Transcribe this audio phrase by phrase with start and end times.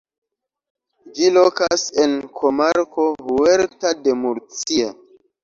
[1.17, 4.91] Ĝi lokas en komarko Huerta de Murcia.